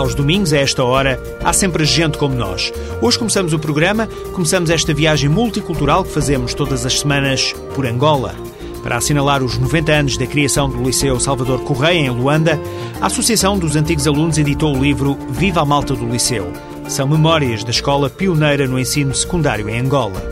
Aos 0.00 0.14
domingos, 0.14 0.52
a 0.54 0.58
esta 0.58 0.82
hora, 0.82 1.22
há 1.44 1.52
sempre 1.52 1.84
gente 1.84 2.16
como 2.16 2.34
nós. 2.34 2.72
Hoje 3.02 3.18
começamos 3.18 3.52
o 3.52 3.58
programa, 3.58 4.08
começamos 4.32 4.70
esta 4.70 4.94
viagem 4.94 5.28
multicultural 5.28 6.04
que 6.04 6.10
fazemos 6.10 6.54
todas 6.54 6.86
as 6.86 7.00
semanas 7.00 7.54
por 7.74 7.84
Angola. 7.84 8.49
Para 8.82 8.96
assinalar 8.96 9.42
os 9.42 9.58
90 9.58 9.92
anos 9.92 10.16
da 10.16 10.26
criação 10.26 10.68
do 10.68 10.82
Liceu 10.82 11.20
Salvador 11.20 11.60
Correia, 11.60 11.98
em 11.98 12.10
Luanda, 12.10 12.58
a 13.00 13.06
Associação 13.06 13.58
dos 13.58 13.76
Antigos 13.76 14.06
Alunos 14.06 14.38
editou 14.38 14.74
o 14.74 14.82
livro 14.82 15.18
Viva 15.28 15.60
a 15.60 15.64
Malta 15.64 15.94
do 15.94 16.06
Liceu. 16.06 16.50
São 16.88 17.06
memórias 17.06 17.62
da 17.62 17.70
escola 17.70 18.08
pioneira 18.08 18.66
no 18.66 18.78
ensino 18.78 19.14
secundário 19.14 19.68
em 19.68 19.78
Angola. 19.78 20.22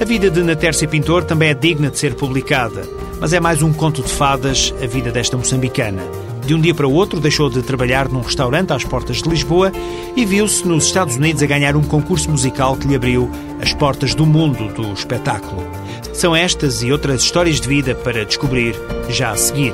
A 0.00 0.04
vida 0.04 0.30
de 0.30 0.42
Natércia 0.42 0.86
Pintor 0.86 1.24
também 1.24 1.48
é 1.48 1.54
digna 1.54 1.90
de 1.90 1.98
ser 1.98 2.14
publicada, 2.14 2.86
mas 3.20 3.32
é 3.32 3.40
mais 3.40 3.62
um 3.62 3.72
conto 3.72 4.02
de 4.02 4.12
fadas 4.12 4.72
a 4.82 4.86
vida 4.86 5.10
desta 5.10 5.36
moçambicana. 5.36 6.02
De 6.46 6.54
um 6.54 6.60
dia 6.60 6.74
para 6.74 6.86
o 6.86 6.94
outro, 6.94 7.20
deixou 7.20 7.50
de 7.50 7.62
trabalhar 7.62 8.08
num 8.08 8.20
restaurante 8.20 8.72
às 8.72 8.84
portas 8.84 9.20
de 9.20 9.28
Lisboa 9.28 9.72
e 10.14 10.24
viu-se 10.24 10.66
nos 10.66 10.86
Estados 10.86 11.16
Unidos 11.16 11.42
a 11.42 11.46
ganhar 11.46 11.76
um 11.76 11.82
concurso 11.82 12.30
musical 12.30 12.76
que 12.76 12.86
lhe 12.86 12.94
abriu 12.94 13.30
as 13.60 13.74
portas 13.74 14.14
do 14.14 14.24
mundo 14.24 14.72
do 14.72 14.92
espetáculo. 14.92 15.62
São 16.18 16.34
estas 16.34 16.82
e 16.82 16.90
outras 16.90 17.22
histórias 17.22 17.60
de 17.60 17.68
vida 17.68 17.94
para 17.94 18.24
descobrir 18.24 18.74
já 19.08 19.30
a 19.30 19.36
seguir. 19.36 19.72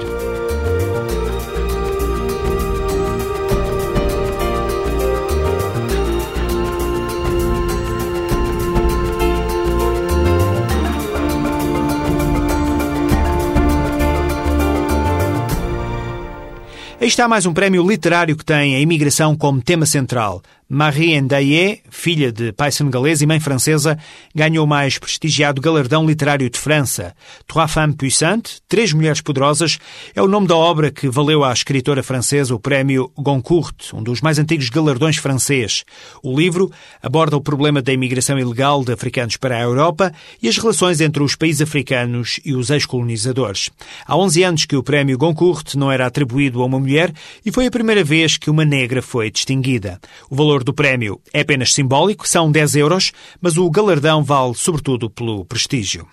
Aí 17.00 17.08
está 17.08 17.26
mais 17.26 17.46
um 17.46 17.54
prémio 17.54 17.88
literário 17.88 18.36
que 18.36 18.44
tem 18.44 18.76
a 18.76 18.80
imigração 18.80 19.34
como 19.34 19.62
tema 19.62 19.86
central. 19.86 20.42
Marie 20.68 21.20
Ndaye, 21.20 21.82
filha 21.90 22.32
de 22.32 22.50
pai 22.50 22.72
senegalês 22.72 23.20
e 23.20 23.26
mãe 23.26 23.38
francesa, 23.38 23.98
ganhou 24.34 24.64
o 24.64 24.68
mais 24.68 24.98
prestigiado 24.98 25.60
galardão 25.60 26.06
literário 26.06 26.48
de 26.48 26.58
França. 26.58 27.14
Trois 27.46 27.70
femmes 27.70 27.96
puissantes, 27.96 28.62
Três 28.66 28.92
Mulheres 28.92 29.20
Poderosas, 29.20 29.78
é 30.14 30.22
o 30.22 30.26
nome 30.26 30.46
da 30.46 30.56
obra 30.56 30.90
que 30.90 31.08
valeu 31.08 31.44
à 31.44 31.52
escritora 31.52 32.02
francesa 32.02 32.54
o 32.54 32.58
prémio 32.58 33.12
Goncourt, 33.16 33.92
um 33.92 34.02
dos 34.02 34.22
mais 34.22 34.38
antigos 34.38 34.70
galardões 34.70 35.18
francês. 35.18 35.84
O 36.22 36.34
livro 36.34 36.72
aborda 37.02 37.36
o 37.36 37.42
problema 37.42 37.82
da 37.82 37.92
imigração 37.92 38.38
ilegal 38.38 38.82
de 38.82 38.92
africanos 38.92 39.36
para 39.36 39.58
a 39.58 39.62
Europa 39.62 40.12
e 40.42 40.48
as 40.48 40.56
relações 40.56 41.00
entre 41.00 41.22
os 41.22 41.36
países 41.36 41.60
africanos 41.60 42.40
e 42.42 42.54
os 42.54 42.70
ex-colonizadores. 42.70 43.68
Há 44.06 44.16
11 44.16 44.42
anos 44.42 44.64
que 44.64 44.76
o 44.76 44.82
prémio 44.82 45.18
Goncourt 45.18 45.74
não 45.74 45.92
era 45.92 46.06
atribuído 46.06 46.62
a 46.62 46.64
uma 46.64 46.80
mulher 46.80 47.12
e 47.44 47.52
foi 47.52 47.66
a 47.66 47.70
primeira 47.70 48.02
vez 48.02 48.38
que 48.38 48.48
uma 48.48 48.64
negra 48.64 49.02
foi 49.02 49.30
distinguida. 49.30 50.00
O 50.30 50.34
valor 50.34 50.63
do 50.64 50.74
prémio 50.74 51.20
é 51.32 51.40
apenas 51.40 51.72
simbólico, 51.72 52.26
são 52.26 52.50
10 52.50 52.76
euros, 52.76 53.12
mas 53.40 53.56
o 53.56 53.70
galardão 53.70 54.22
vale 54.24 54.54
sobretudo 54.54 55.08
pelo 55.08 55.44
prestígio. 55.44 56.08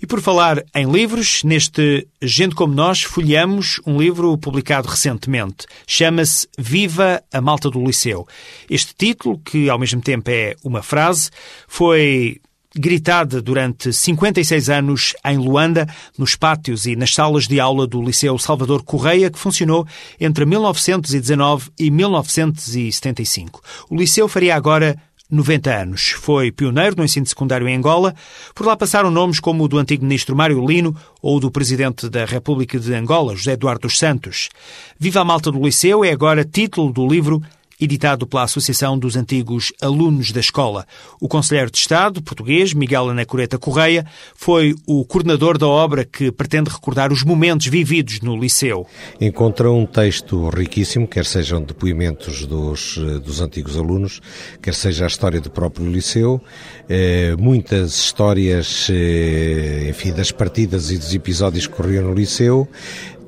E 0.00 0.06
por 0.06 0.20
falar 0.20 0.62
em 0.74 0.90
livros, 0.90 1.42
neste 1.44 2.06
Gente 2.20 2.54
Como 2.54 2.74
Nós 2.74 3.02
folheamos 3.02 3.80
um 3.86 3.98
livro 3.98 4.36
publicado 4.36 4.88
recentemente. 4.88 5.66
Chama-se 5.86 6.46
Viva 6.58 7.22
a 7.32 7.40
Malta 7.40 7.70
do 7.70 7.82
Liceu. 7.82 8.26
Este 8.68 8.94
título, 8.94 9.38
que 9.38 9.70
ao 9.70 9.78
mesmo 9.78 10.00
tempo 10.00 10.30
é 10.30 10.54
uma 10.64 10.82
frase, 10.82 11.30
foi 11.66 12.40
gritada 12.76 13.40
durante 13.40 13.92
56 13.92 14.70
anos 14.70 15.14
em 15.24 15.36
Luanda, 15.36 15.86
nos 16.18 16.34
pátios 16.36 16.86
e 16.86 16.96
nas 16.96 17.14
salas 17.14 17.46
de 17.46 17.60
aula 17.60 17.86
do 17.86 18.02
Liceu 18.02 18.38
Salvador 18.38 18.82
Correia, 18.82 19.30
que 19.30 19.38
funcionou 19.38 19.86
entre 20.20 20.44
1919 20.44 21.70
e 21.78 21.90
1975. 21.90 23.60
O 23.90 23.96
liceu 23.96 24.28
faria 24.28 24.56
agora 24.56 24.96
90 25.32 25.74
anos. 25.74 26.10
Foi 26.10 26.52
pioneiro 26.52 26.96
no 26.96 27.04
ensino 27.04 27.24
secundário 27.24 27.66
em 27.66 27.74
Angola. 27.74 28.14
Por 28.54 28.66
lá 28.66 28.76
passaram 28.76 29.10
nomes 29.10 29.40
como 29.40 29.64
o 29.64 29.68
do 29.68 29.78
antigo 29.78 30.04
ministro 30.04 30.36
Mário 30.36 30.64
Lino 30.64 30.94
ou 31.22 31.40
do 31.40 31.50
presidente 31.50 32.08
da 32.10 32.26
República 32.26 32.78
de 32.78 32.94
Angola, 32.94 33.34
José 33.34 33.52
Eduardo 33.52 33.82
dos 33.82 33.98
Santos. 33.98 34.50
Viva 34.98 35.20
a 35.20 35.24
Malta 35.24 35.50
do 35.50 35.62
Liceu 35.62 36.04
é 36.04 36.10
agora 36.10 36.44
título 36.44 36.92
do 36.92 37.08
livro 37.08 37.42
editado 37.82 38.26
pela 38.26 38.44
Associação 38.44 38.98
dos 38.98 39.16
Antigos 39.16 39.72
Alunos 39.80 40.32
da 40.32 40.40
Escola. 40.40 40.86
O 41.20 41.28
Conselheiro 41.28 41.70
de 41.70 41.78
Estado 41.78 42.22
português, 42.22 42.72
Miguel 42.72 43.10
Anacoreta 43.10 43.58
Correia, 43.58 44.06
foi 44.34 44.74
o 44.86 45.04
coordenador 45.04 45.58
da 45.58 45.66
obra 45.66 46.04
que 46.04 46.30
pretende 46.30 46.70
recordar 46.70 47.12
os 47.12 47.22
momentos 47.22 47.66
vividos 47.66 48.20
no 48.20 48.36
Liceu. 48.36 48.86
Encontra 49.20 49.70
um 49.70 49.86
texto 49.86 50.48
riquíssimo, 50.48 51.06
quer 51.06 51.24
sejam 51.24 51.62
depoimentos 51.62 52.46
dos, 52.46 52.96
dos 53.22 53.40
antigos 53.40 53.76
alunos, 53.76 54.20
quer 54.60 54.74
seja 54.74 55.04
a 55.04 55.08
história 55.08 55.40
do 55.40 55.50
próprio 55.50 55.90
Liceu, 55.90 56.40
eh, 56.88 57.34
muitas 57.38 57.94
histórias, 57.96 58.88
eh, 58.90 59.88
enfim, 59.90 60.12
das 60.12 60.30
partidas 60.30 60.90
e 60.90 60.98
dos 60.98 61.14
episódios 61.14 61.66
que 61.66 61.74
corriam 61.74 62.04
no 62.04 62.14
Liceu, 62.14 62.68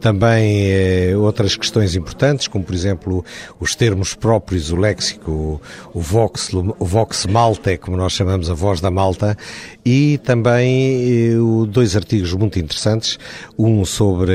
também 0.05 0.71
eh, 0.71 1.17
outras 1.17 1.57
questões 1.57 1.97
importantes, 1.97 2.47
como 2.47 2.63
por 2.63 2.75
exemplo 2.75 3.25
os 3.59 3.75
termos 3.75 4.13
próprios, 4.13 4.71
o 4.71 4.77
léxico, 4.77 5.59
o 5.95 5.99
vox, 5.99 6.53
o 6.53 6.85
vox 6.85 7.25
malta, 7.25 7.79
como 7.79 7.97
nós 7.97 8.13
chamamos 8.13 8.51
a 8.51 8.53
voz 8.53 8.83
da 8.83 8.91
Malta, 8.91 9.35
e 9.83 10.19
também 10.19 11.31
eh, 11.31 11.35
dois 11.71 11.97
artigos 11.97 12.35
muito 12.35 12.59
interessantes, 12.59 13.19
um 13.59 13.83
sobre 13.87 14.35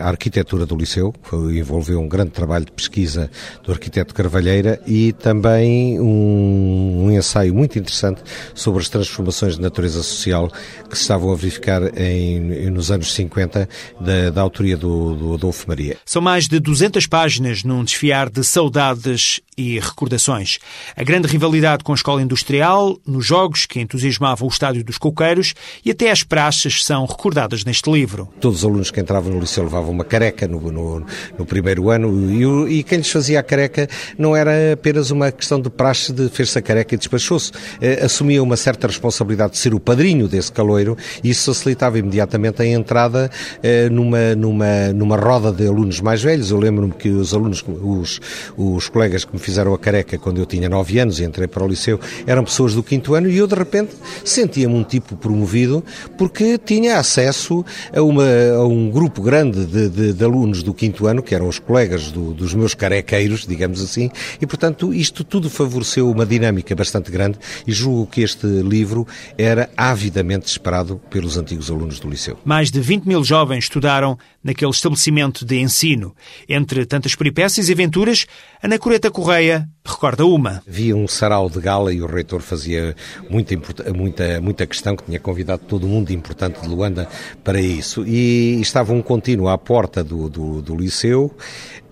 a 0.00 0.08
arquitetura 0.08 0.66
do 0.66 0.76
Liceu, 0.76 1.12
que 1.12 1.36
envolveu 1.60 2.00
um 2.00 2.08
grande 2.08 2.32
trabalho 2.32 2.64
de 2.64 2.72
pesquisa 2.72 3.30
do 3.62 3.70
arquiteto 3.70 4.12
Carvalheira, 4.12 4.80
e 4.84 5.12
também 5.12 6.00
um, 6.00 7.04
um 7.04 7.12
ensaio 7.12 7.54
muito 7.54 7.78
interessante 7.78 8.20
sobre 8.52 8.82
as 8.82 8.88
transformações 8.88 9.54
de 9.54 9.62
natureza 9.62 10.02
social 10.02 10.50
que 10.90 10.96
se 10.96 11.02
estavam 11.02 11.30
a 11.30 11.36
verificar 11.36 11.96
em, 11.96 12.68
nos 12.68 12.90
anos 12.90 13.14
50 13.14 13.68
da, 14.00 14.30
da 14.30 14.40
autoria 14.40 14.76
do 14.76 15.03
do, 15.12 15.34
Adolfo 15.34 15.66
Maria. 15.68 15.96
São 16.06 16.22
mais 16.22 16.46
de 16.46 16.58
200 16.60 17.06
páginas 17.06 17.64
num 17.64 17.84
desfiar 17.84 18.30
de 18.30 18.44
saudades 18.44 19.40
e 19.56 19.78
recordações. 19.78 20.58
A 20.96 21.04
grande 21.04 21.28
rivalidade 21.28 21.84
com 21.84 21.92
a 21.92 21.94
escola 21.94 22.22
industrial, 22.22 22.98
nos 23.06 23.24
jogos 23.24 23.66
que 23.66 23.80
entusiasmavam 23.80 24.48
o 24.48 24.50
estádio 24.50 24.84
dos 24.84 24.98
coqueiros 24.98 25.54
e 25.84 25.90
até 25.90 26.10
as 26.10 26.22
praxes 26.22 26.84
são 26.84 27.04
recordadas 27.06 27.64
neste 27.64 27.90
livro. 27.90 28.28
Todos 28.40 28.58
os 28.58 28.64
alunos 28.64 28.90
que 28.90 29.00
entravam 29.00 29.32
no 29.32 29.40
liceu 29.40 29.64
levavam 29.64 29.90
uma 29.90 30.04
careca 30.04 30.48
no, 30.48 30.60
no, 30.72 31.06
no 31.38 31.46
primeiro 31.46 31.90
ano 31.90 32.30
e, 32.68 32.78
e, 32.78 32.82
quem 32.82 32.98
lhes 32.98 33.10
fazia 33.10 33.40
a 33.40 33.42
careca 33.42 33.88
não 34.18 34.34
era 34.34 34.72
apenas 34.72 35.10
uma 35.10 35.30
questão 35.30 35.60
de 35.60 35.70
praxe 35.70 36.12
de 36.12 36.28
fez-se 36.28 36.58
a 36.58 36.62
careca 36.62 36.94
e 36.94 36.98
despachou-se. 36.98 37.52
Eh, 37.80 38.04
assumia 38.04 38.42
uma 38.42 38.56
certa 38.56 38.86
responsabilidade 38.86 39.52
de 39.52 39.58
ser 39.58 39.74
o 39.74 39.80
padrinho 39.80 40.28
desse 40.28 40.50
caloiro 40.50 40.96
e 41.22 41.30
isso 41.30 41.52
facilitava 41.52 41.98
imediatamente 41.98 42.62
a 42.62 42.66
entrada 42.66 43.30
eh, 43.62 43.88
numa, 43.88 44.34
numa, 44.34 44.92
numa 44.94 45.16
roda 45.16 45.52
de 45.52 45.66
alunos 45.66 46.00
mais 46.00 46.22
velhos. 46.22 46.50
Eu 46.50 46.58
lembro-me 46.58 46.92
que 46.92 47.08
os 47.08 47.34
alunos, 47.34 47.64
os, 47.82 48.20
os 48.56 48.88
colegas 48.88 49.24
que 49.24 49.32
me 49.32 49.38
fizeram 49.38 49.74
a 49.74 49.78
careca 49.78 50.18
quando 50.18 50.38
eu 50.38 50.46
tinha 50.46 50.68
9 50.68 50.98
anos 50.98 51.20
e 51.20 51.24
entrei 51.24 51.48
para 51.48 51.64
o 51.64 51.68
liceu, 51.68 52.00
eram 52.26 52.44
pessoas 52.44 52.74
do 52.74 52.82
quinto 52.82 53.14
ano 53.14 53.28
e 53.28 53.36
eu 53.36 53.46
de 53.46 53.54
repente 53.54 53.94
sentia-me 54.24 54.74
um 54.74 54.84
tipo 54.84 55.16
promovido 55.16 55.84
porque 56.16 56.58
tinha 56.58 56.98
acesso 56.98 57.64
a, 57.94 58.02
uma, 58.02 58.24
a 58.56 58.66
um 58.66 58.90
grupo 58.90 59.22
grande 59.22 59.64
de, 59.66 59.88
de, 59.88 60.12
de, 60.12 60.24
alunos 60.24 60.62
do 60.62 60.72
quinto 60.72 61.06
ano, 61.06 61.22
que 61.22 61.34
eram 61.34 61.48
os 61.48 61.58
colegas 61.58 62.10
do, 62.10 62.32
dos 62.32 62.54
meus 62.54 62.74
carequeiros, 62.74 63.46
digamos 63.46 63.82
assim, 63.82 64.10
e 64.40 64.46
portanto 64.46 64.92
isto 64.92 65.24
tudo 65.24 65.50
favoreceu 65.50 66.10
uma 66.10 66.24
dinâmica 66.24 66.74
bastante 66.74 67.10
grande 67.10 67.38
e 67.66 67.72
julgo 67.72 68.06
que 68.06 68.22
este 68.22 68.46
livro 68.46 69.06
era 69.36 69.68
avidamente 69.76 70.46
esperado 70.46 71.00
pelos 71.10 71.36
antigos 71.36 71.70
alunos 71.70 71.98
do 71.98 72.08
liceu. 72.08 72.38
Mais 72.44 72.70
de 72.70 72.80
20 72.80 73.04
mil 73.04 73.24
jovens 73.24 73.64
estudaram 73.64 74.18
naqueles 74.44 74.76
estabelecimento 74.76 75.44
de 75.44 75.58
ensino. 75.58 76.14
Entre 76.46 76.84
tantas 76.84 77.16
peripécias 77.16 77.68
e 77.68 77.72
aventuras, 77.72 78.26
Ana 78.62 78.78
Coreta 78.78 79.10
Correia 79.10 79.66
recorda 79.86 80.24
uma. 80.24 80.62
Havia 80.66 80.96
um 80.96 81.08
sarau 81.08 81.48
de 81.48 81.60
gala 81.60 81.92
e 81.92 82.00
o 82.00 82.06
reitor 82.06 82.40
fazia 82.40 82.94
muita, 83.28 83.54
muita, 83.94 84.40
muita 84.40 84.66
questão, 84.66 84.94
que 84.96 85.04
tinha 85.04 85.18
convidado 85.18 85.62
todo 85.66 85.84
o 85.84 85.88
mundo 85.88 86.10
importante 86.10 86.60
de 86.60 86.68
Luanda 86.68 87.08
para 87.42 87.60
isso. 87.60 88.06
E 88.06 88.60
estava 88.60 88.92
um 88.92 89.02
contínuo 89.02 89.48
à 89.48 89.58
porta 89.58 90.04
do, 90.04 90.28
do, 90.28 90.62
do 90.62 90.76
liceu 90.76 91.34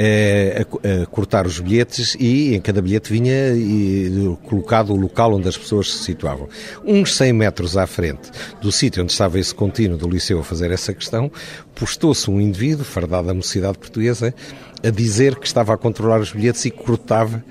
a, 0.02 1.02
a, 1.02 1.06
cortar 1.06 1.46
os 1.46 1.60
bilhetes 1.60 2.16
e 2.18 2.54
em 2.54 2.60
cada 2.60 2.82
bilhete 2.82 3.12
vinha 3.12 3.54
e, 3.54 4.36
colocado 4.44 4.92
o 4.92 4.96
local 4.96 5.34
onde 5.34 5.48
as 5.48 5.56
pessoas 5.56 5.90
se 5.90 6.04
situavam. 6.04 6.48
Uns 6.84 7.16
100 7.16 7.32
metros 7.32 7.76
à 7.76 7.86
frente 7.86 8.30
do 8.60 8.72
sítio 8.72 9.02
onde 9.02 9.12
estava 9.12 9.38
esse 9.38 9.54
contínuo 9.54 9.96
do 9.96 10.08
liceu 10.08 10.40
a 10.40 10.44
fazer 10.44 10.70
essa 10.70 10.92
questão, 10.92 11.30
postou-se 11.74 12.30
um 12.30 12.40
indivíduo, 12.40 12.84
fardado 12.84 13.28
da 13.28 13.34
mocidade 13.34 13.78
portuguesa, 13.78 14.34
a 14.82 14.90
dizer 14.90 15.36
que 15.36 15.46
estava 15.46 15.72
a 15.74 15.76
controlar 15.76 16.20
os 16.20 16.32
bilhetes 16.32 16.64
e 16.64 16.70
cortava 16.70 17.42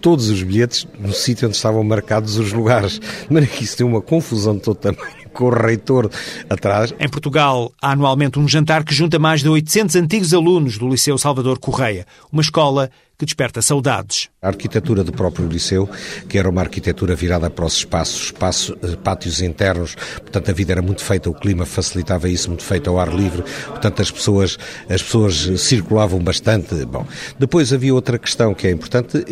todos 0.00 0.28
os 0.28 0.42
bilhetes 0.42 0.86
no 0.98 1.12
sítio 1.12 1.46
onde 1.46 1.56
estavam 1.56 1.82
marcados 1.82 2.36
os 2.38 2.52
lugares. 2.52 2.98
De 2.98 3.32
maneira 3.32 3.54
que 3.54 3.64
isso 3.64 3.76
tem 3.76 3.86
uma 3.86 4.00
confusão 4.00 4.54
de 4.56 4.62
todo 4.62 4.76
tamanho 4.76 5.04
com 5.32 5.44
o 5.46 5.50
reitor 5.50 6.10
atrás. 6.48 6.94
Em 6.98 7.08
Portugal, 7.08 7.72
há 7.80 7.92
anualmente 7.92 8.38
um 8.38 8.48
jantar 8.48 8.84
que 8.84 8.94
junta 8.94 9.18
mais 9.18 9.42
de 9.42 9.48
800 9.48 9.96
antigos 9.96 10.32
alunos 10.32 10.78
do 10.78 10.88
Liceu 10.88 11.18
Salvador 11.18 11.58
Correia, 11.58 12.06
uma 12.32 12.40
escola 12.40 12.90
que 13.18 13.24
desperta 13.24 13.62
saudades. 13.62 14.28
A 14.42 14.48
arquitetura 14.48 15.02
do 15.02 15.12
próprio 15.12 15.48
liceu, 15.48 15.88
que 16.28 16.38
era 16.38 16.48
uma 16.48 16.60
arquitetura 16.60 17.14
virada 17.14 17.48
para 17.50 17.64
os 17.64 17.78
espaços, 17.78 18.26
espaços, 18.26 18.76
eh, 18.82 18.96
pátios 18.96 19.40
internos, 19.40 19.94
portanto 19.94 20.50
a 20.50 20.54
vida 20.54 20.72
era 20.72 20.82
muito 20.82 21.02
feita, 21.02 21.30
o 21.30 21.34
clima 21.34 21.64
facilitava 21.64 22.28
isso, 22.28 22.48
muito 22.48 22.62
feito 22.62 22.90
ao 22.90 22.98
ar 22.98 23.12
livre, 23.14 23.42
portanto 23.68 24.02
as 24.02 24.10
pessoas, 24.10 24.58
as 24.88 25.02
pessoas 25.02 25.48
circulavam 25.60 26.20
bastante. 26.20 26.74
Bom, 26.84 27.06
depois 27.38 27.72
havia 27.72 27.94
outra 27.94 28.18
questão 28.18 28.54
que 28.54 28.66
é 28.66 28.70
importante, 28.70 29.24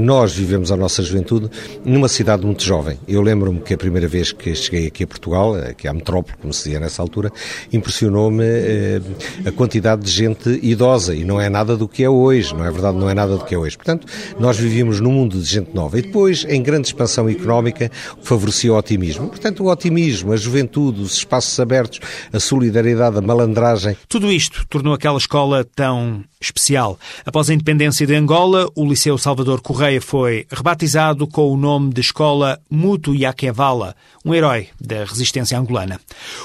nós 0.00 0.34
vivemos 0.34 0.70
a 0.72 0.76
nossa 0.76 1.02
juventude 1.02 1.50
numa 1.84 2.08
cidade 2.08 2.44
muito 2.44 2.62
jovem. 2.62 2.98
Eu 3.06 3.22
lembro-me 3.22 3.60
que 3.60 3.74
a 3.74 3.78
primeira 3.78 4.08
vez 4.08 4.32
que 4.32 4.54
cheguei 4.54 4.86
aqui 4.86 5.04
a 5.04 5.06
Portugal, 5.06 5.54
aqui 5.54 5.86
à 5.88 5.92
metrópole, 5.92 6.36
como 6.40 6.52
se 6.52 6.64
dizia 6.64 6.80
nessa 6.80 7.00
altura, 7.02 7.30
impressionou-me 7.72 8.44
eh, 8.44 9.00
a 9.46 9.52
quantidade 9.52 10.02
de 10.02 10.10
gente 10.10 10.60
idosa, 10.62 11.14
e 11.14 11.24
não 11.24 11.40
é 11.40 11.48
nada 11.48 11.76
do 11.76 11.88
que 11.88 12.02
é 12.04 12.10
hoje, 12.10 12.54
não 12.54 12.64
é 12.64 12.70
verdade, 12.70 12.96
não 12.98 13.08
é 13.08 13.11
é 13.12 13.14
nada 13.14 13.36
do 13.36 13.44
que 13.44 13.54
é 13.54 13.58
hoje. 13.58 13.76
Portanto, 13.76 14.06
nós 14.38 14.58
vivíamos 14.58 15.00
num 15.00 15.12
mundo 15.12 15.38
de 15.38 15.44
gente 15.44 15.74
nova. 15.74 15.98
E 15.98 16.02
depois, 16.02 16.44
em 16.48 16.62
grande 16.62 16.88
expansão 16.88 17.28
económica, 17.28 17.90
favorecia 18.22 18.72
o 18.72 18.76
otimismo. 18.76 19.28
Portanto, 19.28 19.62
o 19.62 19.70
otimismo, 19.70 20.32
a 20.32 20.36
juventude, 20.36 21.00
os 21.00 21.14
espaços 21.14 21.58
abertos, 21.60 22.00
a 22.32 22.40
solidariedade, 22.40 23.18
a 23.18 23.20
malandragem. 23.20 23.96
Tudo 24.08 24.30
isto 24.30 24.66
tornou 24.68 24.94
aquela 24.94 25.18
escola 25.18 25.64
tão 25.64 26.24
especial. 26.40 26.98
Após 27.24 27.48
a 27.48 27.54
independência 27.54 28.06
de 28.06 28.14
Angola, 28.14 28.68
o 28.74 28.84
Liceu 28.84 29.16
Salvador 29.16 29.60
Correia 29.60 30.00
foi 30.00 30.46
rebatizado 30.50 31.26
com 31.26 31.50
o 31.50 31.56
nome 31.56 31.92
de 31.92 32.00
Escola 32.00 32.58
Mutu 32.68 33.14
Yakevala, 33.14 33.94
um 34.24 34.34
herói 34.34 34.68
da 34.80 35.04
resistência 35.04 35.58
angolana. 35.58 36.00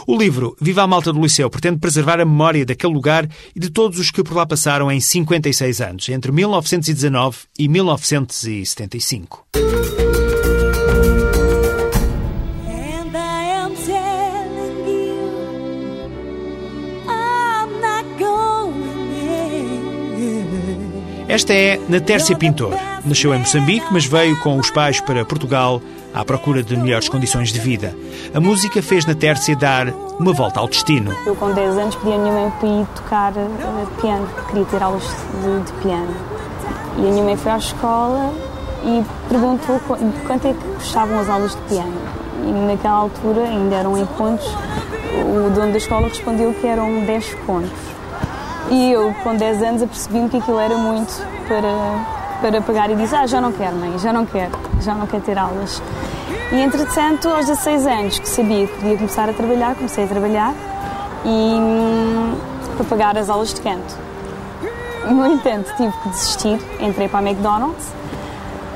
O 0.06 0.18
livro 0.18 0.56
Viva 0.62 0.84
a 0.84 0.88
Malta 0.88 1.12
do 1.12 1.22
Liceu 1.22 1.50
pretende 1.50 1.80
preservar 1.80 2.20
a 2.20 2.26
memória 2.26 2.66
daquele 2.66 2.94
lugar 2.94 3.28
e 3.56 3.60
de 3.60 3.70
todos 3.70 4.00
os 4.00 4.12
que 4.12 4.24
por 4.24 4.36
lá 4.36 4.46
passaram 4.46 4.92
em 4.92 5.00
56 5.00 5.82
anos, 5.82 6.10
entre 6.10 6.32
1919 6.62 7.38
e 7.58 7.68
1975. 7.68 9.48
Esta 21.28 21.54
é 21.54 21.80
Natércia 21.90 22.38
Pintor. 22.38 22.74
Nasceu 23.06 23.34
em 23.34 23.40
Moçambique, 23.40 23.86
mas 23.92 24.06
veio 24.06 24.40
com 24.40 24.58
os 24.58 24.72
pais 24.72 25.02
para 25.02 25.26
Portugal 25.26 25.82
à 26.14 26.24
procura 26.24 26.64
de 26.64 26.76
melhores 26.76 27.10
condições 27.10 27.52
de 27.52 27.60
vida. 27.60 27.94
A 28.34 28.40
música 28.40 28.82
fez 28.82 29.06
Natércia 29.06 29.56
dar 29.56 29.90
uma 30.20 30.34
volta 30.34 30.60
ao 30.60 30.68
destino. 30.68 31.14
Eu, 31.26 31.36
com 31.36 31.54
10 31.54 31.78
anos, 31.78 31.96
pedi 31.96 32.14
à 32.14 32.18
minha 32.18 32.34
mãe 32.34 32.52
para 32.60 32.70
ir 32.70 32.88
tocar 32.96 33.34
uh, 33.34 34.02
piano, 34.02 34.28
queria 34.48 34.66
ter 34.66 34.82
aulas 34.82 35.04
de, 35.04 35.66
de, 35.66 35.82
piano. 35.82 36.37
E 36.98 37.08
a 37.08 37.12
minha 37.12 37.24
mãe 37.24 37.38
foi 37.38 37.52
à 37.52 37.58
escola 37.58 38.34
e 38.84 39.06
perguntou 39.30 39.80
quanto 40.26 40.48
é 40.48 40.54
que 40.54 40.76
custavam 40.76 41.20
as 41.20 41.30
aulas 41.30 41.52
de 41.52 41.62
piano. 41.64 41.94
E 42.44 42.52
naquela 42.52 42.96
altura, 42.96 43.42
ainda 43.44 43.76
eram 43.76 43.98
em 43.98 44.06
pontos, 44.06 44.48
o 44.48 45.50
dono 45.52 45.72
da 45.72 45.78
escola 45.78 46.08
respondeu 46.08 46.54
que 46.54 46.66
eram 46.66 47.02
10 47.06 47.36
pontos. 47.46 47.72
E 48.70 48.92
eu, 48.92 49.14
com 49.24 49.36
10 49.36 49.64
anos, 49.64 49.82
apercebi-me 49.82 50.30
que 50.30 50.38
aquilo 50.38 50.60
era 50.60 50.76
muito 50.78 51.14
para, 51.48 52.42
para 52.42 52.62
pagar 52.62 52.90
e 52.90 52.96
disse: 52.96 53.16
Ah, 53.16 53.26
já 53.26 53.40
não 53.40 53.52
quero, 53.52 53.76
mãe, 53.76 53.98
já 54.00 54.12
não 54.12 54.26
quero, 54.26 54.52
já 54.82 54.94
não 54.94 55.08
quero 55.08 55.24
ter 55.24 55.38
aulas. 55.38 55.82
E 56.52 56.62
entretanto, 56.62 57.30
aos 57.30 57.46
16 57.46 57.88
anos, 57.88 58.20
que 58.20 58.28
sabia 58.28 58.68
que 58.68 58.74
podia 58.76 58.96
começar 58.98 59.30
a 59.30 59.34
trabalhar, 59.34 59.76
comecei 59.76 60.04
a 60.04 60.08
trabalhar 60.08 60.54
e 61.26 61.30
hum, 61.30 62.36
para 62.76 62.86
pagar 62.86 63.18
as 63.18 63.30
aulas 63.30 63.54
de 63.54 63.62
canto. 63.62 64.07
No 65.12 65.26
entanto, 65.26 65.74
tive 65.78 65.94
que 66.04 66.10
desistir, 66.10 66.60
entrei 66.80 67.08
para 67.08 67.20
a 67.20 67.30
McDonald's 67.30 67.98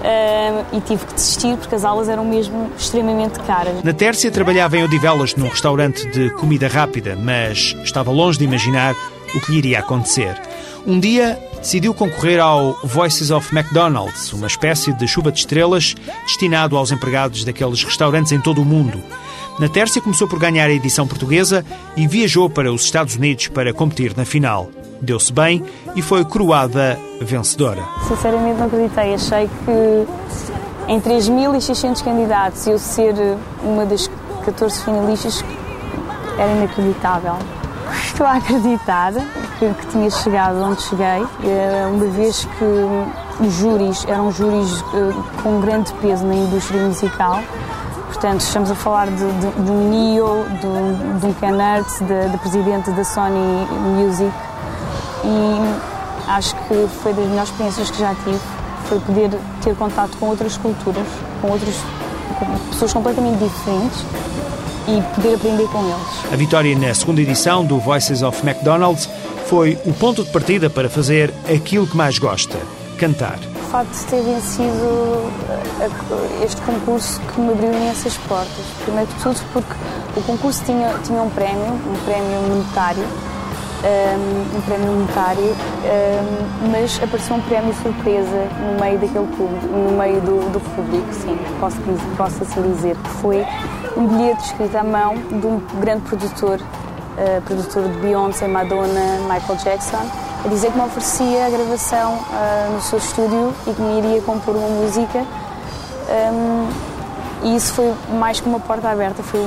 Uh, 0.01 0.65
e 0.75 0.81
tive 0.81 1.05
que 1.05 1.13
desistir 1.13 1.55
porque 1.57 1.75
as 1.75 1.85
aulas 1.85 2.09
eram 2.09 2.25
mesmo 2.25 2.71
extremamente 2.75 3.39
caras. 3.41 3.83
Na 3.83 3.93
Tércia 3.93 4.31
trabalhava 4.31 4.75
em 4.75 4.83
Odivelas 4.83 5.35
num 5.35 5.47
restaurante 5.47 6.09
de 6.09 6.31
comida 6.31 6.67
rápida, 6.67 7.15
mas 7.15 7.77
estava 7.83 8.09
longe 8.09 8.39
de 8.39 8.43
imaginar 8.43 8.95
o 9.35 9.39
que 9.39 9.51
lhe 9.51 9.57
iria 9.59 9.77
acontecer. 9.77 10.41
Um 10.85 10.99
dia 10.99 11.37
decidiu 11.59 11.93
concorrer 11.93 12.39
ao 12.39 12.75
Voices 12.83 13.29
of 13.29 13.55
McDonald's, 13.55 14.33
uma 14.33 14.47
espécie 14.47 14.91
de 14.93 15.07
chuva 15.07 15.31
de 15.31 15.39
estrelas 15.39 15.95
destinado 16.25 16.75
aos 16.75 16.91
empregados 16.91 17.43
daqueles 17.43 17.83
restaurantes 17.83 18.31
em 18.31 18.39
todo 18.39 18.61
o 18.61 18.65
mundo. 18.65 19.01
Na 19.59 19.69
Tércia 19.69 20.01
começou 20.01 20.27
por 20.27 20.39
ganhar 20.39 20.65
a 20.65 20.73
edição 20.73 21.05
portuguesa 21.05 21.63
e 21.95 22.07
viajou 22.07 22.49
para 22.49 22.73
os 22.73 22.83
Estados 22.83 23.15
Unidos 23.15 23.47
para 23.49 23.71
competir 23.73 24.17
na 24.17 24.25
final. 24.25 24.71
Deu-se 24.99 25.31
bem 25.31 25.63
e 25.95 26.01
foi 26.01 26.25
coroada 26.25 26.97
vencedora. 27.21 27.83
Sinceramente 28.07 28.57
não 28.57 28.65
acreditei. 28.65 29.13
Achei 29.13 29.47
que 29.47 30.91
em 30.91 30.99
3.600 30.99 32.03
candidatos 32.03 32.65
eu 32.65 32.79
ser 32.79 33.13
uma 33.63 33.85
das 33.85 34.09
14 34.45 34.83
finalistas 34.83 35.43
era 36.39 36.51
inacreditável. 36.53 37.35
Estou 38.03 38.25
a 38.25 38.37
acreditar 38.37 39.13
que, 39.61 39.73
que 39.75 39.87
tinha 39.91 40.09
chegado 40.09 40.59
onde 40.63 40.81
cheguei, 40.81 41.23
eh, 41.43 41.87
uma 41.93 42.05
vez 42.07 42.45
que 42.45 43.45
os 43.45 43.53
júris 43.53 44.03
eram 44.07 44.31
júris 44.31 44.83
eh, 44.93 45.13
com 45.43 45.61
grande 45.61 45.93
peso 46.01 46.25
na 46.25 46.33
indústria 46.33 46.81
musical. 46.81 47.39
Portanto, 48.07 48.41
estamos 48.41 48.71
a 48.71 48.75
falar 48.75 49.07
de, 49.07 49.15
de, 49.15 49.63
de 49.63 49.71
um 49.71 49.89
NEO, 49.89 50.45
de, 50.49 51.19
de 51.19 51.25
um 51.27 51.33
Ken 51.33 51.61
Arts, 51.61 51.99
da 52.01 52.37
presidente 52.39 52.89
da 52.91 53.03
Sony 53.03 53.67
Music 53.97 54.31
e 55.23 56.31
acho 56.31 56.55
que 56.55 56.87
foi 57.03 57.13
das 57.13 57.27
melhores 57.27 57.49
experiências 57.49 57.91
que 57.91 57.99
já 57.99 58.15
tive, 58.15 58.39
foi 58.85 58.99
poder 58.99 59.29
ter 59.63 59.75
contato 59.75 60.17
com 60.17 60.25
outras 60.25 60.57
culturas, 60.57 61.05
com 61.39 61.51
outras 61.51 61.75
com 62.39 62.57
pessoas 62.71 62.93
completamente 62.93 63.37
diferentes 63.37 64.03
e 64.87 65.01
poder 65.15 65.35
aprender 65.35 65.67
com 65.67 65.79
eles. 65.83 66.33
A 66.33 66.35
vitória 66.35 66.75
na 66.75 66.93
segunda 66.95 67.21
edição 67.21 67.63
do 67.63 67.77
Voices 67.77 68.23
of 68.23 68.41
McDonald's 68.45 69.07
foi 69.51 69.77
o 69.85 69.91
ponto 69.91 70.23
de 70.23 70.29
partida 70.29 70.69
para 70.69 70.89
fazer 70.89 71.29
aquilo 71.53 71.85
que 71.85 71.97
mais 71.97 72.17
gosta, 72.17 72.57
cantar. 72.97 73.37
O 73.37 73.69
facto 73.69 73.91
de 73.91 74.05
ter 74.05 74.21
vencido 74.21 75.29
eh, 75.81 76.45
este 76.45 76.61
concurso 76.61 77.19
que 77.19 77.41
me 77.41 77.51
abriu 77.51 77.73
imensas 77.73 78.15
portas. 78.29 78.65
Primeiro 78.85 79.11
de 79.11 79.21
tudo 79.21 79.41
porque 79.51 79.73
o 80.15 80.21
concurso 80.21 80.63
tinha, 80.63 80.97
tinha 81.03 81.21
um 81.21 81.29
prémio, 81.31 81.65
um 81.65 82.05
prémio 82.05 82.41
monetário, 82.47 83.03
um, 83.83 84.57
um 84.57 84.61
prémio 84.61 84.87
monetário, 84.87 85.43
um, 85.43 86.71
mas 86.71 86.97
apareceu 87.03 87.35
um 87.35 87.41
prémio 87.41 87.73
surpresa 87.83 88.47
no 88.65 88.79
meio 88.79 88.99
daquele 88.99 89.27
público, 89.35 89.67
no 89.67 89.97
meio 89.97 90.21
do, 90.21 90.49
do 90.53 90.61
público, 90.61 91.13
sim, 91.13 91.37
posso, 91.59 91.75
posso 92.15 92.43
assim 92.43 92.73
dizer, 92.73 92.95
que 92.95 93.09
foi 93.19 93.45
um 93.97 94.07
bilhete 94.07 94.45
escrito 94.45 94.77
à 94.77 94.83
mão 94.85 95.15
de 95.15 95.45
um 95.45 95.61
grande 95.81 96.03
produtor, 96.03 96.57
uh, 97.17 97.41
produtor 97.43 97.83
de 97.83 97.97
Beyoncé, 97.99 98.47
Madonna, 98.47 99.19
Michael 99.21 99.59
Jackson, 99.63 100.05
a 100.43 100.47
dizer 100.47 100.71
que 100.71 100.77
me 100.77 100.85
oferecia 100.85 101.45
a 101.45 101.49
gravação 101.49 102.13
uh, 102.15 102.73
no 102.73 102.81
seu 102.81 102.97
estúdio 102.97 103.53
e 103.67 103.73
que 103.73 103.81
me 103.81 103.99
iria 103.99 104.21
compor 104.21 104.55
uma 104.55 104.67
música. 104.67 105.19
Um, 106.09 106.91
e 107.43 107.55
isso 107.55 107.73
foi 107.73 107.91
mais 108.19 108.39
que 108.39 108.47
uma 108.47 108.59
porta 108.59 108.89
aberta, 108.89 109.23
foi, 109.23 109.41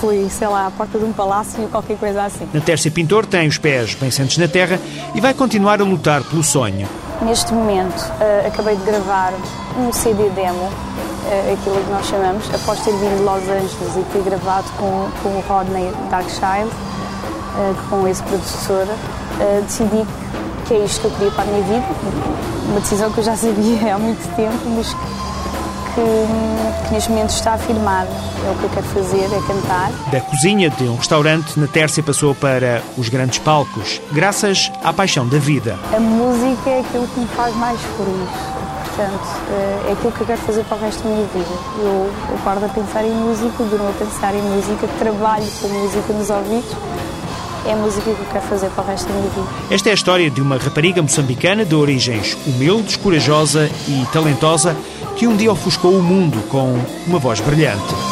foi, 0.00 0.28
sei 0.30 0.46
lá, 0.46 0.66
a 0.66 0.70
porta 0.70 0.98
de 0.98 1.04
um 1.04 1.12
palácio, 1.12 1.66
qualquer 1.68 1.96
coisa 1.96 2.24
assim. 2.24 2.48
Na 2.52 2.60
Tércia 2.60 2.90
Pintor 2.90 3.26
tem 3.26 3.48
os 3.48 3.58
pés 3.58 3.94
bem 3.94 4.10
sentes 4.10 4.38
na 4.38 4.46
terra 4.46 4.78
e 5.14 5.20
vai 5.20 5.34
continuar 5.34 5.80
a 5.80 5.84
lutar 5.84 6.22
pelo 6.22 6.44
sonho. 6.44 6.88
Neste 7.22 7.52
momento, 7.52 8.00
uh, 8.00 8.46
acabei 8.46 8.76
de 8.76 8.84
gravar 8.84 9.32
um 9.76 9.92
CD 9.92 10.28
demo, 10.30 10.62
uh, 10.62 11.52
aquilo 11.52 11.84
que 11.84 11.90
nós 11.90 12.06
chamamos, 12.06 12.54
após 12.54 12.80
ter 12.80 12.92
vindo 12.92 13.16
de 13.16 13.22
Los 13.22 13.42
Angeles 13.42 13.96
e 13.96 14.12
ter 14.12 14.22
gravado 14.22 14.66
com, 14.78 15.08
com 15.22 15.28
o 15.30 15.44
Rodney 15.48 15.92
Darkchild, 16.08 16.70
com 17.88 18.06
esse 18.06 18.22
produtor, 18.22 18.86
decidi 19.62 20.06
que 20.66 20.74
é 20.74 20.84
isto 20.84 21.00
que 21.00 21.06
eu 21.06 21.10
queria 21.12 21.30
para 21.32 21.44
a 21.44 21.46
minha 21.46 21.62
vida. 21.62 21.86
Uma 22.68 22.80
decisão 22.80 23.10
que 23.10 23.18
eu 23.18 23.24
já 23.24 23.34
sabia 23.36 23.94
há 23.94 23.98
muito 23.98 24.36
tempo, 24.36 24.58
mas 24.76 24.92
que 24.92 25.20
que, 25.94 26.92
neste 26.92 27.10
momento 27.10 27.30
está 27.30 27.54
afirmado. 27.54 28.08
É 28.46 28.50
o 28.50 28.54
que 28.56 28.64
eu 28.64 28.70
quero 28.70 28.86
fazer, 28.86 29.24
é 29.24 29.40
cantar. 29.46 29.90
Da 30.10 30.20
cozinha 30.20 30.70
de 30.70 30.84
um 30.84 30.96
restaurante, 30.96 31.58
na 31.58 31.66
Tércia 31.66 32.02
passou 32.02 32.34
para 32.34 32.82
os 32.96 33.08
grandes 33.08 33.38
palcos, 33.38 34.00
graças 34.12 34.72
à 34.82 34.92
paixão 34.92 35.26
da 35.28 35.38
vida. 35.38 35.78
A 35.94 36.00
música 36.00 36.70
é 36.70 36.80
aquilo 36.80 37.06
que 37.08 37.20
me 37.20 37.26
faz 37.28 37.54
mais 37.56 37.78
feliz. 37.80 38.30
Portanto, 38.86 39.28
eh, 39.50 39.88
é 39.88 39.92
aquilo 39.92 40.12
que 40.12 40.20
eu 40.20 40.26
quero 40.26 40.40
fazer 40.40 40.64
para 40.64 40.76
o 40.78 40.80
resto 40.80 41.02
da 41.02 41.10
minha 41.10 41.26
vida. 41.26 41.54
Eu, 41.78 42.10
paro 42.44 42.60
de 42.60 42.68
pensar 42.74 43.04
em 43.04 43.12
música, 43.12 43.64
durmo 43.64 43.88
a 43.88 43.92
pensar 43.92 44.34
em 44.34 44.42
música, 44.42 44.88
trabalho 44.98 45.46
com 45.60 45.68
música 45.68 46.12
nos 46.12 46.30
ouvidos 46.30 46.76
é 47.70 47.72
a 47.72 47.76
música 47.76 48.02
que 48.02 48.20
eu 48.20 48.26
quero 48.32 48.44
fazer 48.46 48.68
para 48.70 48.82
o 48.82 48.86
resto 48.86 49.08
da 49.08 49.14
minha 49.14 49.30
vida. 49.30 49.46
Esta 49.70 49.88
é 49.88 49.92
a 49.92 49.94
história 49.94 50.28
de 50.28 50.40
uma 50.40 50.58
rapariga 50.58 51.00
moçambicana 51.00 51.64
de 51.64 51.74
origens 51.74 52.36
humildes, 52.46 52.96
corajosa 52.96 53.70
e 53.86 54.04
talentosa 54.12 54.76
que 55.16 55.26
um 55.26 55.36
dia 55.36 55.52
ofuscou 55.52 55.92
o 55.92 56.02
mundo 56.02 56.42
com 56.48 56.76
uma 57.06 57.18
voz 57.18 57.40
brilhante. 57.40 58.09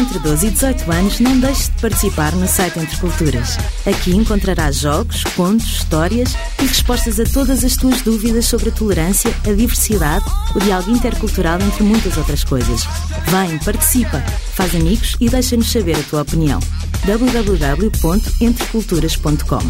Entre 0.00 0.18
12 0.18 0.46
e 0.46 0.50
18 0.50 0.90
anos, 0.90 1.20
não 1.20 1.38
deixes 1.38 1.68
de 1.68 1.78
participar 1.80 2.32
no 2.32 2.48
site 2.48 2.78
Entre 2.78 2.96
Culturas. 2.96 3.58
Aqui 3.86 4.16
encontrarás 4.16 4.78
jogos, 4.78 5.22
contos, 5.36 5.66
histórias 5.66 6.34
e 6.58 6.62
respostas 6.64 7.20
a 7.20 7.24
todas 7.24 7.62
as 7.62 7.76
tuas 7.76 8.00
dúvidas 8.00 8.46
sobre 8.46 8.70
a 8.70 8.72
tolerância, 8.72 9.30
a 9.46 9.52
diversidade, 9.52 10.24
o 10.54 10.60
diálogo 10.60 10.90
intercultural, 10.90 11.60
entre 11.60 11.84
muitas 11.84 12.16
outras 12.16 12.42
coisas. 12.42 12.84
Vem, 13.26 13.58
participa, 13.58 14.20
faz 14.54 14.74
amigos 14.74 15.18
e 15.20 15.28
deixa-nos 15.28 15.70
saber 15.70 15.96
a 15.96 16.02
tua 16.04 16.22
opinião. 16.22 16.60
www.entreculturas.com 17.04 19.60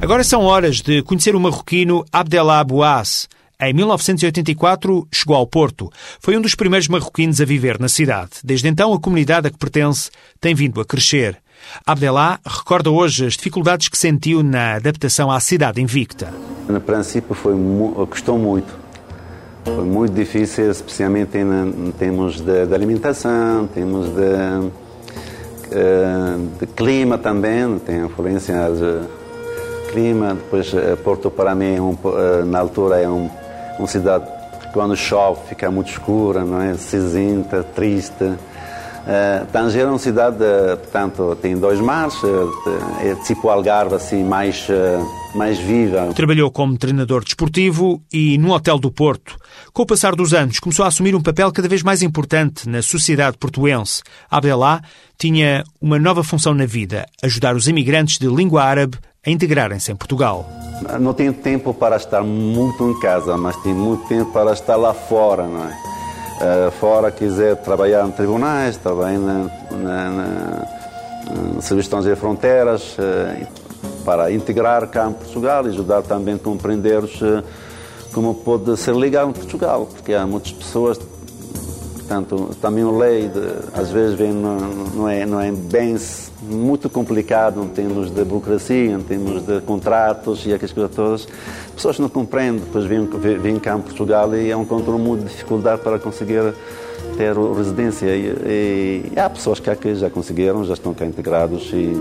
Agora 0.00 0.24
são 0.24 0.42
horas 0.42 0.80
de 0.80 1.00
conhecer 1.02 1.36
o 1.36 1.40
marroquino 1.40 2.04
Abdellah 2.12 2.64
Bouass. 2.64 3.28
Em 3.64 3.72
1984, 3.72 5.06
chegou 5.12 5.36
ao 5.36 5.46
Porto. 5.46 5.88
Foi 6.18 6.36
um 6.36 6.40
dos 6.40 6.56
primeiros 6.56 6.88
marroquinos 6.88 7.40
a 7.40 7.44
viver 7.44 7.78
na 7.78 7.88
cidade. 7.88 8.30
Desde 8.42 8.66
então, 8.66 8.92
a 8.92 8.98
comunidade 8.98 9.46
a 9.46 9.50
que 9.52 9.56
pertence 9.56 10.10
tem 10.40 10.52
vindo 10.52 10.80
a 10.80 10.84
crescer. 10.84 11.38
Abdelá 11.86 12.40
recorda 12.44 12.90
hoje 12.90 13.24
as 13.24 13.34
dificuldades 13.34 13.86
que 13.86 13.96
sentiu 13.96 14.42
na 14.42 14.74
adaptação 14.74 15.30
à 15.30 15.38
cidade 15.38 15.80
invicta. 15.80 16.34
No 16.68 16.80
princípio, 16.80 17.36
foi, 17.36 17.54
custou 18.10 18.36
muito. 18.36 18.76
Foi 19.64 19.84
muito 19.84 20.12
difícil, 20.12 20.68
especialmente 20.68 21.38
em, 21.38 21.92
termos 21.92 22.40
de, 22.40 22.66
de 22.66 22.74
alimentação, 22.74 23.68
temos 23.68 24.08
de, 24.08 24.72
eh, 25.70 26.36
de, 26.58 26.66
clima 26.66 27.16
também, 27.16 27.78
tem 27.78 28.04
influência 28.06 28.56
de 28.72 29.92
clima. 29.92 30.34
Depois, 30.34 30.74
eh, 30.74 30.96
Porto 30.96 31.30
para 31.30 31.54
mim, 31.54 31.76
é 31.76 32.44
na 32.44 32.58
altura, 32.58 32.98
é 33.00 33.08
um 33.08 33.30
uma 33.78 33.88
cidade 33.88 34.24
que 34.60 34.72
quando 34.72 34.96
chove 34.96 35.48
fica 35.48 35.70
muito 35.70 35.90
escura, 35.90 36.44
não 36.44 36.60
é? 36.60 36.74
Cinzenta, 36.74 37.62
triste. 37.62 38.24
Uh, 38.24 39.44
Tanger 39.52 39.82
é 39.82 39.86
uma 39.86 39.98
cidade, 39.98 40.36
portanto, 40.80 41.36
tem 41.42 41.58
dois 41.58 41.80
mares, 41.80 42.14
eh, 42.22 43.10
é 43.10 43.14
tipo 43.16 43.48
Algarve, 43.48 43.96
assim, 43.96 44.22
mais, 44.22 44.68
mais 45.34 45.58
viva. 45.58 46.12
Trabalhou 46.14 46.52
como 46.52 46.78
treinador 46.78 47.24
desportivo 47.24 48.00
e 48.12 48.38
no 48.38 48.52
Hotel 48.52 48.78
do 48.78 48.92
Porto. 48.92 49.36
Com 49.72 49.82
o 49.82 49.86
passar 49.86 50.14
dos 50.14 50.32
anos, 50.32 50.60
começou 50.60 50.84
a 50.84 50.88
assumir 50.88 51.16
um 51.16 51.22
papel 51.22 51.50
cada 51.50 51.66
vez 51.66 51.82
mais 51.82 52.00
importante 52.00 52.68
na 52.68 52.80
sociedade 52.80 53.36
portuense. 53.38 54.02
Abdelá 54.30 54.80
tinha 55.18 55.64
uma 55.80 55.98
nova 55.98 56.22
função 56.22 56.54
na 56.54 56.66
vida, 56.66 57.04
ajudar 57.24 57.56
os 57.56 57.66
imigrantes 57.66 58.18
de 58.18 58.28
língua 58.28 58.62
árabe 58.62 58.98
a 59.24 59.30
integrarem-se 59.30 59.92
em 59.92 59.94
Portugal. 59.94 60.44
Não 61.00 61.14
tenho 61.14 61.32
tempo 61.32 61.72
para 61.72 61.94
estar 61.94 62.24
muito 62.24 62.90
em 62.90 62.98
casa, 62.98 63.36
mas 63.36 63.54
tenho 63.58 63.76
muito 63.76 64.04
tempo 64.08 64.32
para 64.32 64.52
estar 64.52 64.74
lá 64.74 64.92
fora, 64.92 65.46
não 65.46 65.64
é? 65.64 65.92
Uh, 66.42 66.70
fora 66.72 67.12
quiser 67.12 67.54
trabalhar 67.58 68.04
em 68.04 68.10
tribunais, 68.10 68.76
também 68.78 69.16
na, 69.18 69.48
na, 69.70 70.10
na, 70.10 71.60
Serviço 71.60 72.02
de 72.02 72.16
Fronteiras, 72.16 72.96
uh, 72.98 73.46
para 74.04 74.32
integrar 74.32 74.88
cá 74.88 75.08
em 75.08 75.12
Portugal 75.12 75.64
e 75.66 75.68
ajudar 75.68 76.02
também 76.02 76.34
a 76.34 76.38
compreender 76.38 77.04
uh, 77.04 77.44
como 78.12 78.34
pode 78.34 78.76
ser 78.76 78.92
legal 78.92 79.30
em 79.30 79.32
Portugal, 79.32 79.86
porque 79.86 80.14
há 80.14 80.26
muitas 80.26 80.50
pessoas 80.50 80.98
Portanto, 82.12 82.54
também 82.60 82.84
a 82.84 82.90
lei, 82.90 83.26
de, 83.26 83.40
às 83.72 83.88
vezes, 83.88 84.14
vem, 84.14 84.34
não, 84.34 84.58
não, 84.58 85.08
é, 85.08 85.24
não 85.24 85.40
é 85.40 85.50
bem 85.50 85.96
muito 86.42 86.90
complicado 86.90 87.64
em 87.64 87.68
termos 87.68 88.10
de 88.10 88.22
burocracia, 88.22 88.92
em 88.92 89.00
termos 89.00 89.40
de 89.46 89.62
contratos 89.62 90.44
e 90.44 90.52
aquelas 90.52 90.72
coisas 90.72 90.94
todas. 90.94 91.28
As 91.68 91.70
pessoas 91.70 91.98
não 91.98 92.10
compreendem, 92.10 92.60
depois 92.60 92.84
vêm, 92.84 93.06
vêm 93.06 93.58
cá 93.58 93.78
em 93.78 93.80
Portugal 93.80 94.34
e 94.34 94.50
é 94.50 94.54
encontram 94.54 94.98
muita 94.98 95.24
dificuldade 95.24 95.80
para 95.80 95.98
conseguir 95.98 96.52
ter 97.16 97.34
residência. 97.34 98.14
E, 98.14 99.10
e, 99.10 99.18
há 99.18 99.30
pessoas 99.30 99.58
que 99.58 99.70
aqui 99.70 99.94
já 99.94 100.10
conseguiram, 100.10 100.62
já 100.66 100.74
estão 100.74 100.92
cá 100.92 101.06
integrados 101.06 101.70
e, 101.72 101.96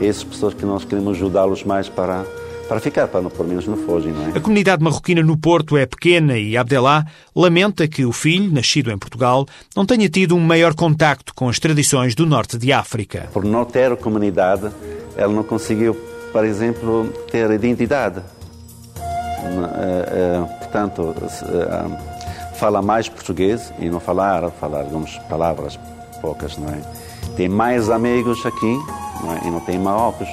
e 0.00 0.06
essas 0.06 0.22
pessoas 0.22 0.54
que 0.54 0.64
nós 0.64 0.84
queremos 0.84 1.16
ajudá-los 1.16 1.64
mais 1.64 1.88
para 1.88 2.24
para 2.68 2.80
ficar, 2.80 3.06
para 3.08 3.22
não, 3.22 3.30
pelo 3.30 3.48
menos 3.48 3.66
não 3.66 3.76
fogem. 3.76 4.12
Não 4.12 4.26
é? 4.28 4.38
A 4.38 4.40
comunidade 4.40 4.82
marroquina 4.82 5.22
no 5.22 5.36
Porto 5.36 5.76
é 5.76 5.86
pequena 5.86 6.36
e 6.36 6.56
Abdelá 6.56 7.04
lamenta 7.34 7.86
que 7.86 8.04
o 8.04 8.12
filho, 8.12 8.52
nascido 8.52 8.90
em 8.90 8.98
Portugal, 8.98 9.46
não 9.74 9.86
tenha 9.86 10.08
tido 10.08 10.34
um 10.34 10.40
maior 10.40 10.74
contacto 10.74 11.34
com 11.34 11.48
as 11.48 11.58
tradições 11.58 12.14
do 12.14 12.26
norte 12.26 12.58
de 12.58 12.72
África. 12.72 13.28
Por 13.32 13.44
não 13.44 13.64
ter 13.64 13.96
comunidade, 13.96 14.70
ele 15.16 15.32
não 15.32 15.42
conseguiu, 15.42 15.94
por 16.32 16.44
exemplo, 16.44 17.12
ter 17.30 17.50
identidade. 17.50 18.20
Eh, 19.46 20.08
eh, 20.08 20.58
portanto, 20.58 21.14
eh, 21.20 22.54
fala 22.56 22.82
mais 22.82 23.08
português 23.08 23.72
e 23.78 23.88
não 23.88 24.00
falar, 24.00 24.50
falar 24.50 24.80
algumas 24.80 25.16
palavras 25.28 25.78
poucas, 26.20 26.56
não 26.56 26.68
é? 26.68 26.80
Tem 27.36 27.48
mais 27.48 27.88
amigos 27.90 28.44
aqui 28.44 28.78
não 29.22 29.36
é? 29.36 29.46
e 29.46 29.50
não 29.50 29.60
tem 29.60 29.78
Marrocos. 29.78 30.28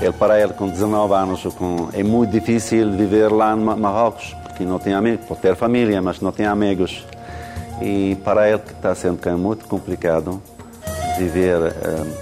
Ele, 0.00 0.12
para 0.12 0.40
ele, 0.40 0.52
com 0.52 0.68
19 0.68 1.14
anos, 1.14 1.42
com, 1.54 1.88
é 1.92 2.02
muito 2.02 2.30
difícil 2.30 2.90
viver 2.92 3.30
lá 3.30 3.54
no 3.54 3.76
Marrocos, 3.76 4.34
porque 4.42 4.64
não 4.64 4.78
tem 4.78 4.94
amigos, 4.94 5.26
pode 5.26 5.40
ter 5.40 5.54
família, 5.54 6.02
mas 6.02 6.20
não 6.20 6.32
tem 6.32 6.46
amigos. 6.46 7.06
E 7.80 8.16
para 8.24 8.48
ele, 8.48 8.58
que 8.58 8.72
está 8.72 8.94
sendo 8.94 9.18
muito 9.38 9.66
complicado 9.66 10.42
viver 11.18 11.56
um, 11.58 12.21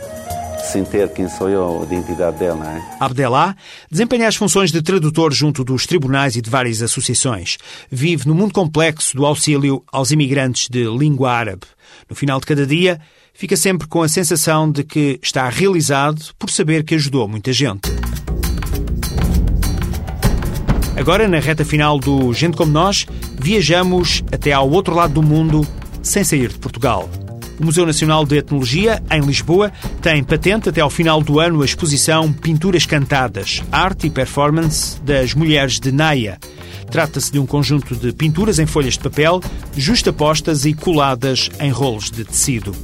sem 0.70 0.84
ter 0.84 1.08
quem 1.12 1.28
sou 1.28 1.48
eu, 1.48 1.80
a 1.80 1.84
identidade 1.84 2.38
dele, 2.38 2.54
não 2.54 2.68
é? 2.68 2.82
Abdelá 3.00 3.56
desempenha 3.90 4.28
as 4.28 4.36
funções 4.36 4.70
de 4.70 4.80
tradutor 4.80 5.32
junto 5.32 5.64
dos 5.64 5.86
tribunais 5.86 6.36
e 6.36 6.40
de 6.40 6.48
várias 6.48 6.80
associações. 6.82 7.58
Vive 7.90 8.26
no 8.28 8.34
mundo 8.34 8.54
complexo 8.54 9.16
do 9.16 9.26
auxílio 9.26 9.82
aos 9.92 10.10
imigrantes 10.10 10.68
de 10.68 10.84
língua 10.84 11.32
árabe. 11.32 11.62
No 12.08 12.14
final 12.14 12.38
de 12.38 12.46
cada 12.46 12.66
dia, 12.66 13.00
fica 13.34 13.56
sempre 13.56 13.88
com 13.88 14.02
a 14.02 14.08
sensação 14.08 14.70
de 14.70 14.84
que 14.84 15.18
está 15.22 15.48
realizado 15.48 16.22
por 16.38 16.50
saber 16.50 16.84
que 16.84 16.94
ajudou 16.94 17.26
muita 17.26 17.52
gente. 17.52 17.90
Agora, 20.96 21.26
na 21.26 21.38
reta 21.38 21.64
final 21.64 21.98
do 21.98 22.32
Gente 22.32 22.56
Como 22.56 22.70
Nós, 22.70 23.06
viajamos 23.38 24.22
até 24.30 24.52
ao 24.52 24.70
outro 24.70 24.94
lado 24.94 25.14
do 25.14 25.22
mundo 25.22 25.66
sem 26.02 26.22
sair 26.22 26.48
de 26.48 26.58
Portugal. 26.58 27.08
O 27.60 27.64
Museu 27.66 27.84
Nacional 27.84 28.24
de 28.24 28.38
Etnologia, 28.38 29.02
em 29.10 29.20
Lisboa, 29.20 29.70
tem 30.00 30.24
patente 30.24 30.70
até 30.70 30.80
ao 30.80 30.88
final 30.88 31.22
do 31.22 31.38
ano 31.38 31.60
a 31.60 31.64
exposição 31.66 32.32
Pinturas 32.32 32.86
Cantadas, 32.86 33.62
Arte 33.70 34.06
e 34.06 34.10
Performance 34.10 34.98
das 35.02 35.34
Mulheres 35.34 35.78
de 35.78 35.92
Naia. 35.92 36.38
Trata-se 36.90 37.30
de 37.30 37.38
um 37.38 37.44
conjunto 37.44 37.94
de 37.94 38.12
pinturas 38.12 38.58
em 38.58 38.64
folhas 38.64 38.94
de 38.94 39.00
papel, 39.00 39.42
justapostas 39.76 40.64
e 40.64 40.72
coladas 40.72 41.50
em 41.60 41.70
rolos 41.70 42.10
de 42.10 42.24
tecido. 42.24 42.74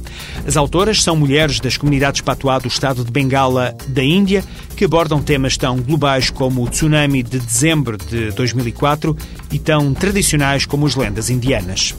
As 0.47 0.55
autoras 0.55 1.01
são 1.01 1.15
mulheres 1.15 1.59
das 1.59 1.75
comunidades 1.75 2.21
patuá 2.21 2.59
do 2.59 2.67
estado 2.67 3.03
de 3.03 3.11
Bengala, 3.11 3.75
da 3.87 4.03
Índia, 4.03 4.43
que 4.75 4.85
abordam 4.85 5.23
temas 5.23 5.57
tão 5.57 5.77
globais 5.77 6.29
como 6.29 6.63
o 6.63 6.69
tsunami 6.69 7.23
de 7.23 7.39
dezembro 7.39 7.97
de 7.97 8.29
2004 8.31 9.17
e 9.51 9.57
tão 9.57 9.91
tradicionais 9.95 10.67
como 10.67 10.85
as 10.85 10.95
lendas 10.95 11.31
indianas. 11.31 11.95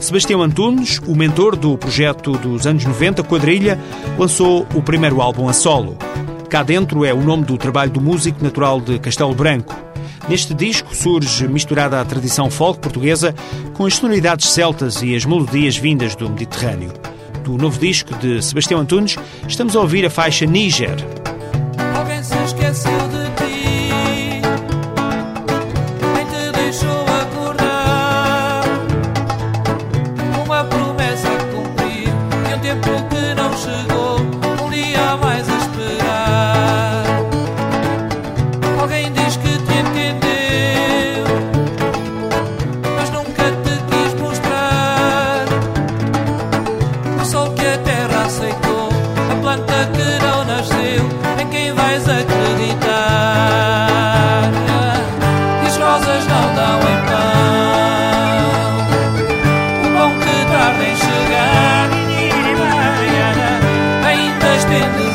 Sebastião 0.00 0.42
Antunes, 0.42 0.98
o 1.06 1.14
mentor 1.14 1.54
do 1.56 1.76
projeto 1.76 2.32
dos 2.32 2.66
anos 2.66 2.82
90, 2.84 3.22
Quadrilha, 3.24 3.78
lançou 4.16 4.66
o 4.74 4.82
primeiro 4.82 5.20
álbum 5.20 5.46
a 5.48 5.52
solo. 5.52 5.98
Cá 6.48 6.62
Dentro 6.62 7.04
é 7.04 7.12
o 7.12 7.20
nome 7.20 7.44
do 7.44 7.58
trabalho 7.58 7.90
do 7.90 8.00
músico 8.00 8.42
natural 8.42 8.80
de 8.80 8.98
Castelo 8.98 9.34
Branco. 9.34 9.87
Neste 10.28 10.52
disco 10.52 10.94
surge 10.94 11.48
misturada 11.48 12.00
a 12.00 12.04
tradição 12.04 12.50
folk 12.50 12.80
portuguesa 12.80 13.34
com 13.72 13.86
as 13.86 13.94
sonoridades 13.94 14.50
celtas 14.50 15.02
e 15.02 15.16
as 15.16 15.24
melodias 15.24 15.76
vindas 15.76 16.14
do 16.14 16.28
Mediterrâneo. 16.28 16.92
Do 17.42 17.56
novo 17.56 17.78
disco 17.78 18.14
de 18.16 18.42
Sebastião 18.42 18.80
Antunes, 18.80 19.16
estamos 19.48 19.74
a 19.74 19.80
ouvir 19.80 20.04
a 20.04 20.10
faixa 20.10 20.44
Níger. 20.44 20.96
Alguém 21.96 22.22
se 22.22 22.36
esqueceu 22.44 23.07
Ainda 64.70 65.07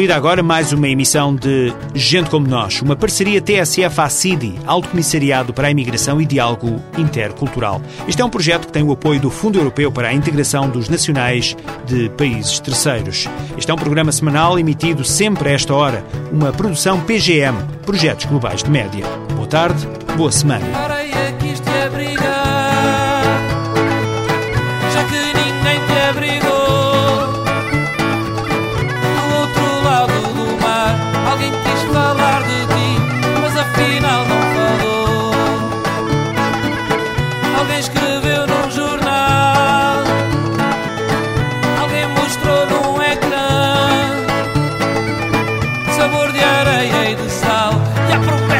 Concluída 0.00 0.16
agora 0.16 0.42
mais 0.42 0.72
uma 0.72 0.88
emissão 0.88 1.36
de 1.36 1.74
Gente 1.94 2.30
Como 2.30 2.48
Nós, 2.48 2.80
uma 2.80 2.96
parceria 2.96 3.38
TSF-ACIDI, 3.38 4.58
Alto 4.64 4.88
Comissariado 4.88 5.52
para 5.52 5.68
a 5.68 5.70
Imigração 5.70 6.18
e 6.18 6.24
Diálogo 6.24 6.82
Intercultural. 6.96 7.82
Este 8.08 8.22
é 8.22 8.24
um 8.24 8.30
projeto 8.30 8.64
que 8.64 8.72
tem 8.72 8.82
o 8.82 8.92
apoio 8.92 9.20
do 9.20 9.30
Fundo 9.30 9.58
Europeu 9.58 9.92
para 9.92 10.08
a 10.08 10.14
Integração 10.14 10.70
dos 10.70 10.88
Nacionais 10.88 11.54
de 11.84 12.08
Países 12.16 12.58
Terceiros. 12.60 13.28
Este 13.58 13.70
é 13.70 13.74
um 13.74 13.76
programa 13.76 14.10
semanal 14.10 14.58
emitido 14.58 15.04
sempre 15.04 15.50
a 15.50 15.52
esta 15.52 15.74
hora, 15.74 16.02
uma 16.32 16.50
produção 16.50 16.98
PGM, 17.02 17.62
Projetos 17.84 18.24
Globais 18.24 18.62
de 18.62 18.70
Média. 18.70 19.04
Boa 19.34 19.48
tarde, 19.48 19.86
boa 20.16 20.32
semana. 20.32 20.89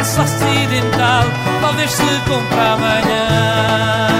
E 0.01 0.03
a 0.03 0.05
promessa 0.05 0.23
ocidental 0.23 1.25
Talvez 1.61 1.91
se 1.91 2.21
compre 2.27 2.59
amanhã 2.59 4.20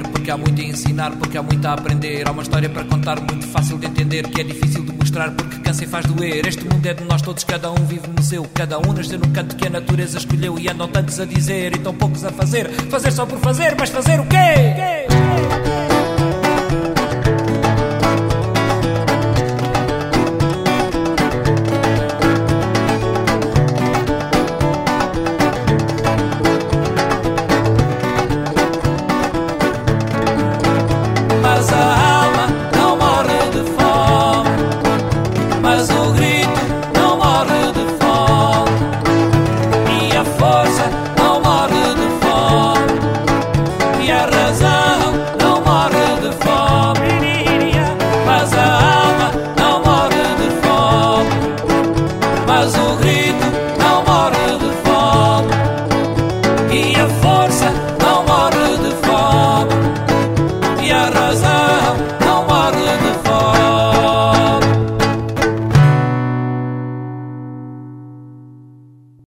porque 0.00 0.30
há 0.30 0.36
muito 0.36 0.60
a 0.60 0.64
ensinar 0.64 1.10
porque 1.12 1.36
há 1.36 1.42
muito 1.42 1.66
a 1.66 1.74
aprender. 1.74 2.26
Há 2.26 2.32
uma 2.32 2.42
história 2.42 2.68
para 2.68 2.84
contar 2.84 3.20
muito 3.20 3.46
fácil 3.46 3.78
de 3.78 3.86
entender 3.86 4.26
que 4.28 4.40
é 4.40 4.44
difícil 4.44 4.82
de 4.84 4.92
mostrar 4.92 5.30
porque 5.32 5.62
e 5.80 5.86
faz 5.86 6.04
doer. 6.06 6.46
Este 6.46 6.64
mundo 6.64 6.84
é 6.84 6.92
de 6.92 7.04
nós 7.04 7.22
todos 7.22 7.44
cada 7.44 7.70
um 7.70 7.86
vive 7.86 8.06
no 8.08 8.22
seu. 8.22 8.44
Cada 8.52 8.78
um 8.78 8.92
nasceu 8.92 9.18
no 9.18 9.28
canto 9.28 9.56
que 9.56 9.66
a 9.66 9.70
natureza 9.70 10.18
escolheu 10.18 10.58
e 10.58 10.68
andam 10.68 10.88
tantos 10.88 11.18
a 11.18 11.24
dizer 11.24 11.74
e 11.74 11.78
tão 11.78 11.94
poucos 11.94 12.24
a 12.24 12.30
fazer. 12.30 12.70
Fazer 12.90 13.10
só 13.10 13.24
por 13.24 13.38
fazer 13.38 13.74
mas 13.78 13.88
fazer 13.88 14.20
o 14.20 14.26
quê? 14.26 15.51